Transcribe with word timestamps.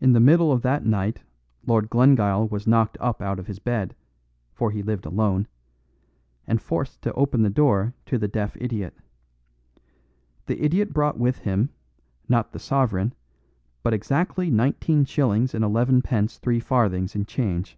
In 0.00 0.14
the 0.14 0.18
middle 0.18 0.50
of 0.50 0.62
that 0.62 0.86
night 0.86 1.20
Lord 1.66 1.90
Glengyle 1.90 2.48
was 2.48 2.66
knocked 2.66 2.96
up 3.02 3.20
out 3.20 3.38
of 3.38 3.48
his 3.48 3.58
bed 3.58 3.94
for 4.54 4.70
he 4.70 4.82
lived 4.82 5.04
alone 5.04 5.46
and 6.46 6.58
forced 6.58 7.02
to 7.02 7.12
open 7.12 7.42
the 7.42 7.50
door 7.50 7.92
to 8.06 8.16
the 8.16 8.28
deaf 8.28 8.56
idiot. 8.58 8.96
The 10.46 10.64
idiot 10.64 10.94
brought 10.94 11.18
with 11.18 11.40
him, 11.40 11.68
not 12.30 12.52
the 12.52 12.58
sovereign, 12.58 13.12
but 13.82 13.92
exactly 13.92 14.48
nineteen 14.50 15.04
shillings 15.04 15.54
and 15.54 15.62
eleven 15.66 16.00
pence 16.00 16.38
three 16.38 16.58
farthings 16.58 17.14
in 17.14 17.26
change. 17.26 17.76